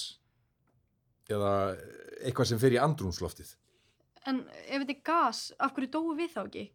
Eða 1.30 1.52
eitthvað 2.24 2.50
sem 2.50 2.62
fer 2.62 2.74
í 2.74 2.82
andrúnsloftið. 2.82 3.54
En 4.26 4.42
ef 4.48 4.80
þetta 4.82 4.96
er 4.96 5.04
gas, 5.06 5.44
af 5.60 5.76
hverju 5.76 5.92
dóu 5.94 6.16
við 6.18 6.34
þá 6.34 6.42
ekki? 6.48 6.66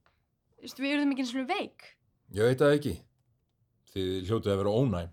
Þú 0.59 0.67
veist, 0.67 0.83
við 0.85 0.95
erum 0.95 1.15
ekki 1.15 1.25
eins 1.25 1.35
og 1.35 1.49
veik. 1.49 1.89
Ég 2.37 2.51
veit 2.51 2.63
það 2.63 2.77
ekki. 2.77 2.95
Þið 3.89 4.15
hljótið 4.29 4.53
að 4.53 4.61
vera 4.63 4.77
ónæm. 4.79 5.13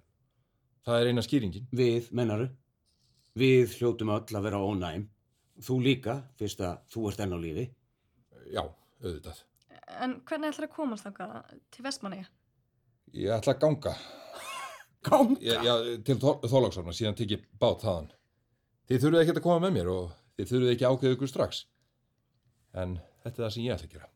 Það 0.85 1.01
er 1.01 1.09
eina 1.09 1.23
skýringin. 1.25 1.67
Við, 1.73 2.09
mennaru, 2.13 2.49
við 3.39 3.75
hljótum 3.79 4.13
öll 4.15 4.37
að 4.37 4.47
vera 4.47 4.61
ónæm. 4.63 5.05
Þú 5.63 5.77
líka, 5.83 6.17
fyrst 6.39 6.63
að 6.63 6.79
þú 6.91 7.05
ert 7.09 7.21
enn 7.23 7.35
á 7.35 7.39
lífi. 7.39 7.65
Já, 8.51 8.63
auðvitað. 9.03 9.43
En 10.01 10.17
hvernig 10.27 10.51
ætlar 10.51 10.67
að 10.67 10.75
komast 10.75 11.07
þangað 11.07 11.53
til 11.71 11.85
Vestmanniða? 11.85 12.27
Ég 13.15 13.31
ætla 13.35 13.55
að 13.55 13.61
ganga. 13.63 13.93
Ganga? 15.05 15.37
Já, 15.39 15.59
já 15.63 15.73
til 16.03 16.17
Þólagsarna, 16.19 16.95
síðan 16.95 17.17
tek 17.19 17.35
ég 17.37 17.45
bát 17.61 17.83
þaðan. 17.85 18.11
Þið 18.89 19.03
þurfið 19.03 19.21
ekki 19.21 19.35
að 19.35 19.45
koma 19.45 19.63
með 19.63 19.75
mér 19.77 19.91
og 19.93 20.11
þið 20.35 20.51
þurfið 20.51 20.73
ekki 20.73 20.87
að 20.87 20.95
ákveða 20.95 21.17
ykkur 21.17 21.31
strax. 21.31 21.61
En 22.75 22.97
þetta 23.23 23.35
er 23.35 23.45
það 23.45 23.53
sem 23.55 23.65
ég 23.65 23.75
ætla 23.75 23.89
að 23.89 23.95
gera. 23.95 24.11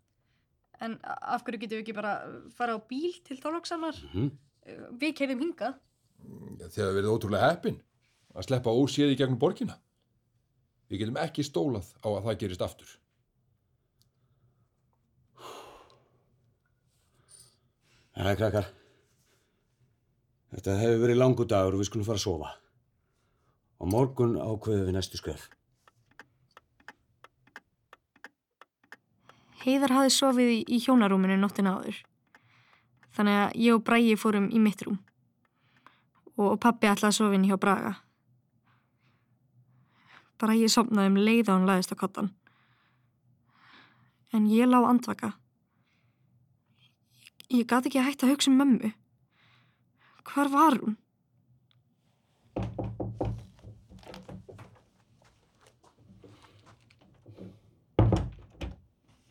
En 0.79 0.95
af 1.03 1.43
hverju 1.45 1.61
getum 1.61 1.77
við 1.77 1.83
ekki 1.83 1.95
bara 1.97 2.13
fara 2.55 2.75
á 2.75 2.79
bíl 2.89 3.13
til 3.27 3.39
Þorlóksamnar? 3.39 3.99
Mhm. 4.09 4.29
Við 4.99 5.15
keirðum 5.17 5.45
hingað. 5.45 5.79
Þið 6.59 6.81
hefur 6.81 6.97
verið 6.99 7.13
ótrúlega 7.13 7.49
heppin 7.53 7.79
að 8.35 8.47
sleppa 8.47 8.73
óséði 8.73 9.17
gegnum 9.19 9.39
borgina. 9.41 9.77
Við 10.89 11.03
getum 11.03 11.21
ekki 11.21 11.45
stólað 11.45 11.91
á 12.01 12.07
að 12.09 12.23
það 12.25 12.39
gerist 12.43 12.65
aftur. 12.65 12.95
Það 18.19 18.31
er 18.33 18.39
krakkar. 18.41 18.71
Þetta 20.49 20.79
hefur 20.81 21.03
verið 21.05 21.19
langu 21.21 21.45
dagur 21.45 21.77
og 21.77 21.83
við 21.83 21.89
skulum 21.91 22.07
fara 22.07 22.19
að 22.19 22.25
sofa. 22.25 22.49
Og 23.79 23.91
morgun 23.93 24.35
ákveðum 24.35 24.89
við 24.89 24.97
næstu 24.97 25.21
skref. 25.21 25.45
Heiðar 29.59 29.93
hafði 29.93 30.11
sofið 30.15 30.51
í, 30.55 30.59
í 30.67 30.81
hjónarúminu 30.83 31.37
nóttina 31.39 31.77
áður. 31.77 32.01
Þannig 33.15 33.39
að 33.39 33.57
ég 33.59 33.77
og 33.77 33.85
Bræi 33.87 34.19
fórum 34.19 34.49
í 34.51 34.61
mitt 34.63 34.83
rúm. 34.83 34.99
Og, 36.39 36.55
pappi 36.63 36.87
ætlaði 36.87 37.11
að 37.11 37.17
sofa 37.19 37.35
inn 37.35 37.49
hjá 40.39 40.47
Braga. 40.47 40.59
Bræi 40.59 40.69
sopnaði 40.69 41.09
um 41.09 41.17
leið 41.17 41.49
á 41.49 41.53
hann 41.53 41.67
laðist 41.67 41.91
á 41.91 41.99
kottan. 41.99 42.31
En 44.31 44.47
ég 44.47 44.67
lá 44.69 44.79
andvaka. 44.87 45.33
Ég, 47.49 47.59
ég 47.59 47.67
gat 47.67 47.85
ekki 47.85 47.99
að 47.99 48.05
hætta 48.05 48.25
að 48.27 48.31
hugsa 48.33 48.51
um 48.51 48.57
mömmu. 48.57 48.93
Hvar 50.23 50.49
var 50.49 50.77
hún? 50.79 50.97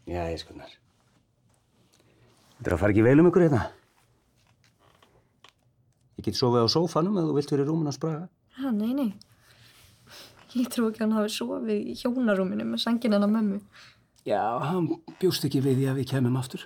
Já, 0.09 0.25
ég 0.33 0.41
skunnar. 0.41 0.71
Þetta 2.59 2.71
er 2.71 2.75
að 2.75 2.81
fara 2.81 2.93
ekki 2.93 3.05
vel 3.05 3.21
um 3.21 3.29
ykkur 3.29 3.45
hérna. 3.45 3.71
Ég 6.19 6.25
get 6.25 6.35
sofið 6.35 6.67
á 6.67 6.69
sófanum 6.69 7.19
ef 7.21 7.29
þú 7.29 7.35
vilt 7.37 7.53
verið 7.53 7.69
rúmun 7.69 7.89
að 7.93 7.99
spraga. 8.01 8.29
Ha, 8.59 8.73
nei, 8.73 8.93
nei. 8.97 9.28
Ég 10.57 10.69
trú 10.73 10.89
ekki 10.89 11.03
að 11.03 11.07
hann 11.07 11.17
hafi 11.19 11.35
sofið 11.35 11.91
í 11.93 11.95
hjónarúminu 11.99 12.65
með 12.65 12.81
sangin 12.87 13.13
hennar 13.13 13.29
mömmu. 13.33 13.61
Já, 14.29 14.41
hann 14.65 14.89
bjóst 15.21 15.45
ekki 15.45 15.61
við 15.65 15.83
því 15.83 15.89
að 15.91 16.01
við 16.01 16.11
kemum 16.15 16.39
aftur. 16.41 16.65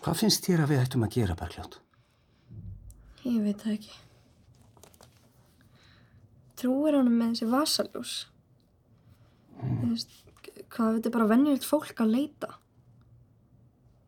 Hvað 0.00 0.16
finnst 0.22 0.46
þér 0.46 0.64
að 0.64 0.72
við 0.72 0.82
ættum 0.82 1.04
að 1.04 1.14
gera, 1.18 1.36
Bergljótt? 1.36 1.78
Ég 3.26 3.40
veit 3.44 3.62
það 3.62 3.74
ekki. 3.76 3.98
Trúir 6.60 6.96
honum 6.96 7.18
með 7.20 7.34
þessi 7.34 7.48
vasaljós? 7.52 8.14
Veist, 9.60 10.14
hvað 10.72 10.96
þetta 10.96 11.10
er 11.10 11.14
bara 11.18 11.28
venjulegt 11.30 11.68
fólk 11.68 12.00
að 12.00 12.14
leita? 12.14 12.50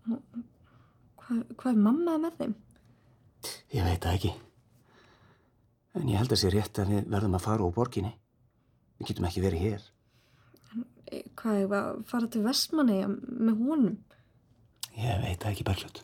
Hvað, 0.09 1.45
hvað 1.61 1.69
er 1.75 1.85
mamma 1.87 2.17
með 2.25 2.41
þeim? 2.41 2.57
Ég 3.77 3.87
veit 3.87 4.01
það 4.03 4.17
ekki. 4.17 4.33
En 5.99 6.09
ég 6.09 6.17
held 6.17 6.33
að 6.33 6.41
sé 6.41 6.51
rétt 6.53 6.79
að 6.81 6.95
við 6.95 7.11
verðum 7.13 7.37
að 7.37 7.45
fara 7.45 7.67
úr 7.67 7.75
borginni. 7.77 8.15
Við 9.01 9.11
getum 9.11 9.27
ekki 9.29 9.43
verið 9.45 9.65
hér. 9.67 9.85
E, 11.13 11.21
Hvað 11.37 11.59
er 11.61 11.75
að 11.77 12.01
fara 12.09 12.31
til 12.33 12.45
Vestmanni 12.47 13.01
með 13.09 13.61
honum? 13.67 13.99
Ég 14.97 15.21
veit 15.25 15.43
það 15.43 15.51
ekki, 15.51 15.67
Bergljótt. 15.69 16.03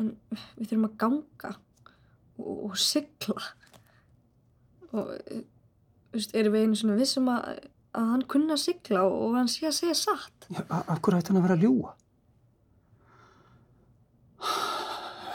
En 0.00 0.12
við 0.56 0.66
þurfum 0.70 0.86
að 0.88 0.98
ganga 1.00 1.52
og, 1.54 2.52
og 2.70 2.76
sigla. 2.80 3.36
Og, 4.90 5.12
e, 5.30 5.42
þú 6.10 6.18
veist, 6.18 6.34
erum 6.36 6.56
við 6.56 6.66
einu 6.66 6.80
svona 6.80 6.98
vissum 7.00 7.30
að, 7.32 7.48
að 7.96 8.10
hann 8.14 8.26
kunna 8.34 8.58
sigla 8.60 9.06
og, 9.06 9.16
og 9.28 9.38
hann 9.38 9.48
sé 9.52 9.68
að 9.70 9.78
segja 9.78 9.96
satt? 10.02 10.50
Já, 10.50 10.60
af 10.80 10.98
hverju 10.98 11.20
ætti 11.22 11.32
hann 11.32 11.40
að 11.40 11.48
vera 11.48 11.58
að 11.60 11.66
ljúa? 11.68 11.94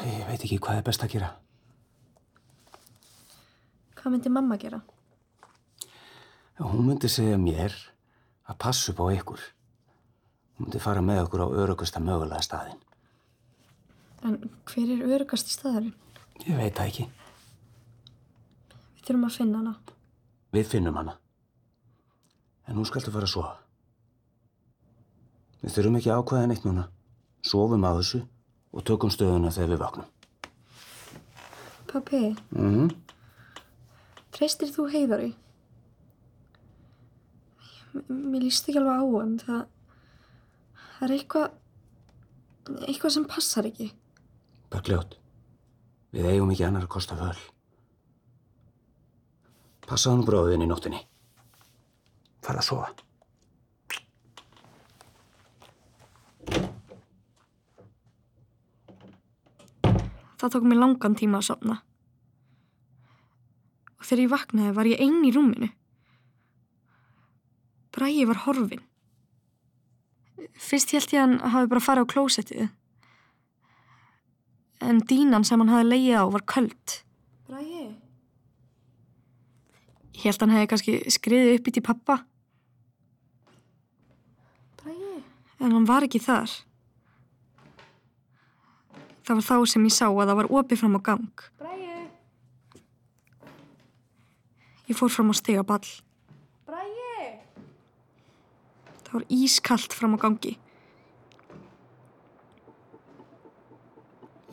Ég 0.06 0.28
veit 0.30 0.44
ekki 0.44 0.62
hvað 0.62 0.82
er 0.82 0.86
best 0.86 1.06
að 1.06 1.16
gera. 1.16 1.32
Hvað 4.06 4.14
myndi 4.14 4.30
mamma 4.30 4.54
gera? 4.62 4.78
Hún 6.62 6.84
myndi 6.86 7.10
segja 7.10 7.40
mér 7.42 7.74
að 8.46 8.58
passa 8.62 8.92
upp 8.92 9.00
á 9.02 9.10
ykkur. 9.16 9.40
Hún 10.60 10.68
myndi 10.68 10.82
fara 10.84 11.02
með 11.02 11.24
okkur 11.24 11.42
á 11.42 11.48
örugasta 11.64 11.98
mögulega 12.06 12.44
staðinn. 12.46 12.84
En 14.22 14.36
hver 14.70 14.92
er 14.94 15.02
örugasti 15.10 15.56
staðarinn? 15.56 15.96
Ég 16.46 16.54
veit 16.54 16.78
það 16.78 16.92
ekki. 16.92 17.06
Við 18.94 19.08
þurfum 19.08 19.26
að 19.26 19.38
finna 19.40 19.62
hana. 19.64 19.74
Við 20.54 20.70
finnum 20.76 21.00
hana. 21.02 21.16
En 22.70 22.78
nú 22.78 22.86
skaltu 22.86 23.10
fara 23.16 23.26
að 23.26 23.34
sofa. 23.34 23.56
Við 25.64 25.80
þurfum 25.80 25.98
ekki 25.98 26.12
að 26.14 26.22
ákveða 26.22 26.52
neitt 26.54 26.68
núna. 26.70 26.86
Sofum 27.42 27.90
á 27.90 27.98
þessu 27.98 28.22
og 28.70 28.86
tökum 28.86 29.10
stöðuna 29.10 29.50
þegar 29.50 29.74
við 29.74 29.82
vaknum. 29.82 30.14
Pappi, 31.90 32.22
Mm 32.54 32.94
treystir 34.36 34.72
þú 34.74 34.88
heiðari? 34.92 35.32
Mér 38.10 38.44
líst 38.44 38.68
ekki 38.68 38.82
alveg 38.82 39.00
á 39.00 39.06
hann. 39.16 39.36
Það, 39.40 39.62
það 40.98 41.08
er 41.08 41.16
eitthvað, 41.16 41.58
eitthvað 42.90 43.16
sem 43.16 43.28
passar 43.32 43.70
ekki. 43.70 43.90
Bergljót, 44.74 45.18
við 46.12 46.32
eigum 46.34 46.52
ekki 46.52 46.68
annar 46.68 46.88
að 46.88 46.94
kosta 46.98 47.18
völ. 47.20 47.38
Passa 49.86 50.12
hann 50.12 50.26
bróðin 50.28 50.66
í 50.66 50.70
nóttinni. 50.70 51.00
Fara 52.46 52.62
að 52.62 52.70
sofa. 52.70 52.94
Það 60.36 60.52
tók 60.52 60.66
mér 60.68 60.82
langan 60.82 61.16
tíma 61.18 61.40
að 61.40 61.48
sofna. 61.54 61.78
Og 64.06 64.10
þegar 64.12 64.22
ég 64.22 64.30
vaknaði 64.30 64.72
var 64.78 64.86
ég 64.86 65.00
einn 65.02 65.24
í 65.26 65.32
rúminu. 65.34 65.72
Bræi 67.96 68.28
var 68.30 68.44
horfin. 68.44 68.84
Fyrst 70.62 70.94
held 70.94 71.10
ég 71.10 71.18
að 71.18 71.24
hann 71.24 71.54
hafi 71.56 71.70
bara 71.72 71.82
farið 71.82 72.06
á 72.06 72.12
klósettið. 72.14 72.68
En 74.86 75.02
dínan 75.10 75.48
sem 75.48 75.58
hann 75.58 75.74
hafi 75.74 75.88
leið 75.90 76.22
á 76.22 76.24
var 76.36 76.46
köld. 76.46 77.00
Bræði. 77.50 77.88
Ég 80.20 80.28
held 80.28 80.38
að 80.38 80.46
hann 80.46 80.56
hefði 80.60 80.70
kannski 80.76 80.96
skriðið 81.18 81.56
upp 81.56 81.72
í 81.72 81.74
til 81.74 81.86
pappa, 81.90 82.20
Bræði. 84.84 85.18
en 85.58 85.74
hann 85.80 85.90
var 85.90 86.06
ekki 86.06 86.22
þar. 86.22 86.54
Það 89.26 89.42
var 89.42 89.50
þá 89.50 89.58
sem 89.74 89.90
ég 89.90 89.98
sá 89.98 90.06
að 90.12 90.28
það 90.28 90.40
var 90.44 90.54
opið 90.62 90.84
fram 90.84 91.00
á 91.00 91.02
gang. 91.10 91.50
Bræði. 91.58 91.95
Ég 94.86 94.98
fór 94.98 95.10
fram 95.10 95.32
á 95.32 95.36
stegaball. 95.38 95.88
Bræði. 96.70 97.30
Það 99.06 99.14
var 99.18 99.26
ískallt 99.34 99.96
fram 99.98 100.14
á 100.14 100.18
gangi. 100.22 100.54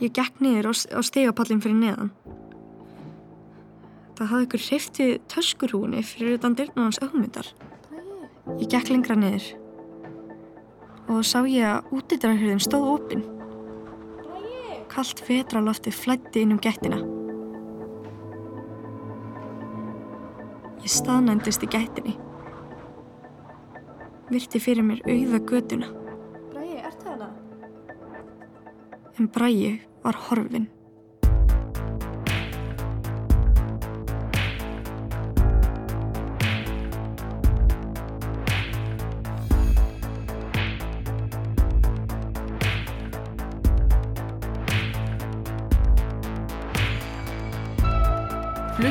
Ég 0.02 0.10
gekk 0.16 0.40
niður 0.42 0.72
á, 0.72 1.00
stegapallin 1.04 1.60
fyrir 1.62 1.78
neðan. 1.78 2.14
Það 4.16 4.30
hafði 4.32 4.46
ykkur 4.46 4.64
hreift 4.66 4.98
við 5.02 5.12
töskurhúni 5.30 6.02
fyrir 6.06 6.38
utan 6.38 6.56
dyrna 6.58 6.88
hans 6.88 7.00
augmyndar. 7.04 7.52
Ég 8.58 8.68
gekk 8.72 8.90
lengra 8.90 9.18
niður 9.18 9.52
og 11.08 11.18
þá 11.18 11.28
sá 11.28 11.38
ég 11.50 11.66
að 11.68 11.96
útidrarhyrðin 11.98 12.62
stóð 12.62 12.90
opinn. 12.96 13.24
Kallt 14.92 15.24
vetraloftið 15.28 15.98
flætti 15.98 16.44
inn 16.44 16.56
um 16.56 16.62
gættina. 16.62 17.21
Ég 20.82 20.90
staðnændist 20.90 21.62
í 21.62 21.68
gættinni. 21.70 22.16
Virti 24.32 24.58
fyrir 24.62 24.82
mér 24.86 25.02
auða 25.06 25.38
göduna, 25.46 25.88
Bræði, 26.52 26.78
ertu 26.88 27.10
hana? 27.10 27.28
en 29.18 29.28
Bræi 29.28 29.80
var 30.02 30.16
horfin. 30.28 30.66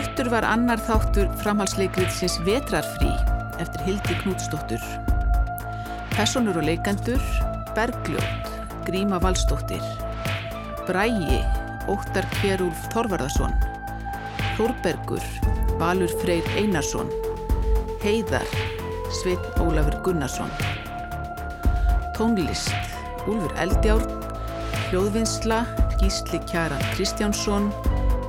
Fluttur 0.02 0.32
var 0.34 0.46
annar 0.50 0.80
þáttur 0.82 1.28
framhalsleikriðsins 1.44 2.40
Vetrarfrí 2.42 3.12
eftir 3.62 3.84
Hildi 3.86 4.16
Knútsdóttur. 4.24 4.82
Personur 6.16 6.58
og 6.58 6.66
leikandur 6.66 7.22
Bergljót, 7.78 8.50
Gríma 8.88 9.20
Valsdóttir, 9.22 9.84
Bræi, 10.88 11.38
Óttar 11.86 12.26
Kjerúlf 12.40 12.82
Þorvarðarsson, 12.96 13.54
Þórbergur, 14.58 15.22
Valur 15.78 16.10
Freyr 16.24 16.50
Einarsson, 16.58 17.14
Heiðar, 18.02 18.50
Sveinn 19.22 19.62
Ólafur 19.62 20.00
Gunnarsson. 20.08 20.50
Tónlist, 22.18 22.74
Úlfur 23.30 23.54
Eldjárn, 23.62 24.18
Hljóðvinnsla, 24.88 25.62
Gísli 26.02 26.42
Kjaran 26.50 26.82
Kristjánsson, 26.96 27.70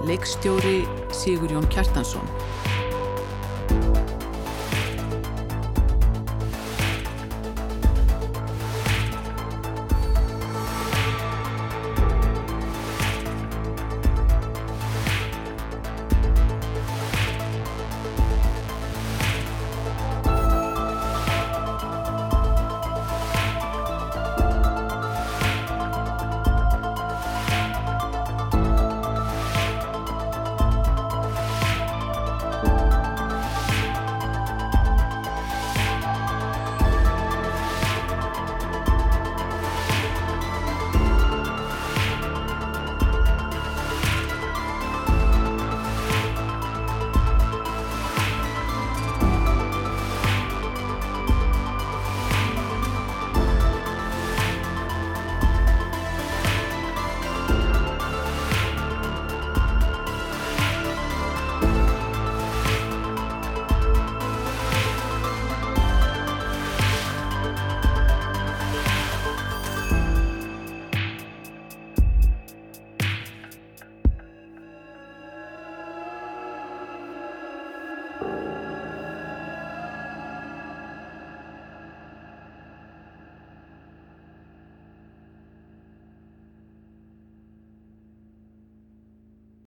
leikstjóri 0.05 0.83
Sigur 1.13 1.51
Jón 1.51 1.67
Kjartansson. 1.69 2.27